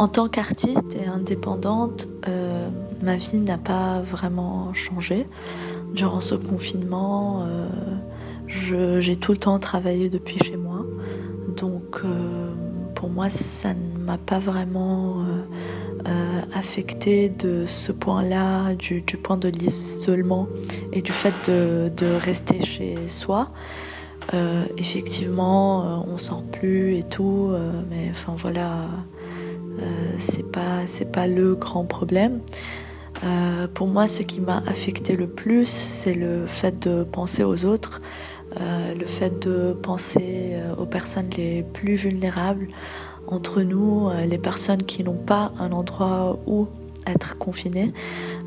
[0.00, 2.70] En tant qu'artiste et indépendante, euh,
[3.02, 5.26] ma vie n'a pas vraiment changé.
[5.92, 10.86] Durant ce confinement, euh, j'ai tout le temps travaillé depuis chez moi.
[11.54, 12.50] Donc euh,
[12.94, 15.16] pour moi, ça ne m'a pas vraiment
[16.54, 20.48] affecté de ce point-là, du, point de l'isolement
[20.94, 23.48] et du fait de, rester chez soi.
[24.78, 27.52] Effectivement, on sort plus et tout,
[27.90, 28.86] mais enfin voilà,
[30.20, 32.40] c'est pas c'est pas le grand problème.
[33.24, 37.64] Euh, pour moi, ce qui m'a affecté le plus, c'est le fait de penser aux
[37.64, 38.00] autres,
[38.60, 42.68] euh, le fait de penser aux personnes les plus vulnérables
[43.26, 46.66] entre nous, les personnes qui n'ont pas un endroit où
[47.06, 47.92] être confinées,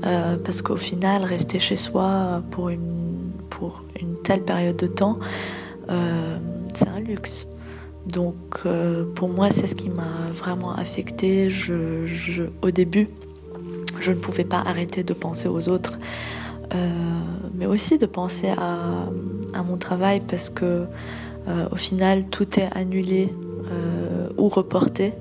[0.00, 5.18] parce qu'au final, rester chez soi pour une, pour une telle période de temps,
[5.88, 7.46] c'est un luxe.
[8.06, 11.50] Donc euh, pour moi, c'est ce qui m'a vraiment affecté.
[11.50, 13.08] Je, au début,
[13.98, 15.98] je ne pouvais pas arrêter de penser aux autres,
[16.74, 16.88] euh,
[17.54, 19.10] mais aussi de penser à,
[19.62, 20.86] mon travail parce que
[21.48, 23.32] euh, au final, tout est annulé
[24.36, 25.12] ou reporté.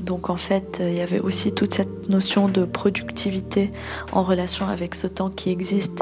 [0.00, 3.70] Donc en fait, il y avait aussi toute cette notion de productivité
[4.12, 6.00] en relation avec ce temps qui existe.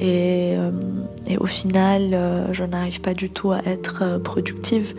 [0.00, 0.70] Et, euh,
[1.38, 4.94] au final, euh, je n'arrive pas du tout à être euh, productive.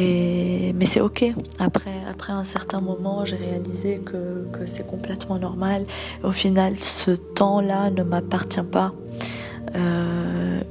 [0.00, 1.24] Mais c'est ok.
[1.60, 5.86] Après, après un certain moment, j'ai réalisé que, que c'est complètement normal.
[6.24, 8.90] Au final, ce temps-là ne m'appartient pas.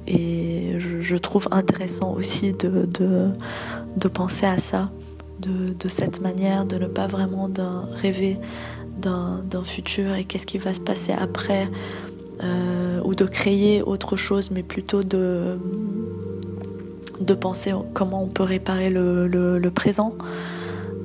[0.07, 4.89] et je, trouve intéressant aussi de penser à ça
[5.47, 7.49] de, cette manière, de ne pas vraiment
[7.95, 8.37] rêver
[8.97, 11.67] d'un futur et qu'est-ce qui va se passer après,
[12.43, 15.57] euh, ou de créer autre chose, mais plutôt de,
[17.19, 20.15] de penser comment on peut réparer le, présent.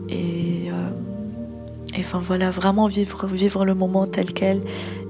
[0.08, 4.62] Et, euh, enfin voilà, vraiment vivre, vivre le moment tel quel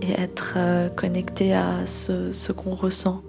[0.03, 3.22] et être euh, connecté à ce qu'on ressent.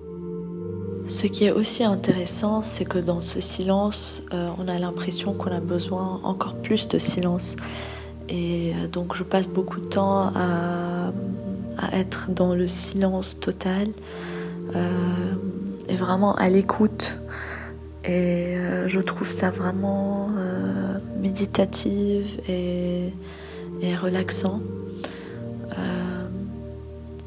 [1.10, 5.52] Ce qui est aussi intéressant, c'est que dans ce silence, euh, on a l'impression qu'on
[5.52, 7.56] a besoin encore plus de silence.
[8.30, 11.12] Et euh, donc je passe beaucoup de temps à,
[11.94, 13.88] être dans le silence total
[14.76, 15.34] euh,
[15.88, 17.18] et vraiment à l'écoute.
[18.06, 18.56] Et
[18.88, 20.30] je trouve ça vraiment
[21.20, 23.12] méditative et,
[23.82, 24.62] et relaxant.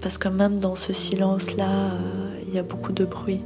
[0.00, 1.92] parce que même dans ce silence-là,
[2.46, 3.40] il y a beaucoup de bruit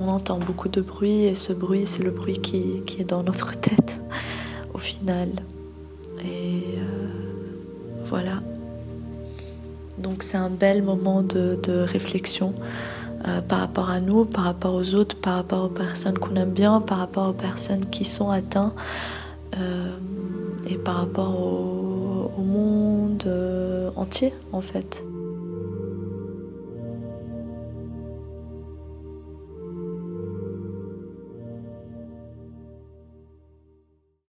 [0.00, 3.52] on entend beaucoup de bruit et ce bruit, c'est le bruit qui, est dans notre
[3.60, 4.00] tête
[4.74, 5.28] au final.
[6.20, 7.08] Et euh,
[8.04, 8.42] voilà.
[9.98, 12.54] Donc c'est un bel moment de, réflexion
[13.26, 16.52] euh, par rapport à nous, par rapport aux autres, par rapport aux personnes qu'on aime
[16.52, 18.74] bien, par rapport aux personnes qui sont atteintes
[19.58, 19.90] euh,
[20.68, 23.26] et par rapport au monde
[23.96, 25.02] entier en fait.